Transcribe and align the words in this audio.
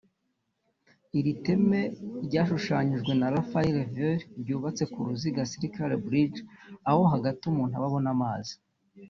Iri 1.17 1.33
teme 1.45 1.81
ryashushanyijwe 2.25 3.11
na 3.19 3.27
Rafael 3.35 3.75
Viñoly 3.93 4.25
ryubatse 4.41 4.83
nk’uruziga 4.89 5.47
(circular 5.51 5.93
brigde) 6.05 6.41
aho 6.89 7.01
hagati 7.13 7.41
umuntu 7.51 7.73
aba 7.75 7.87
abona 7.89 8.09
amazi 8.17 8.53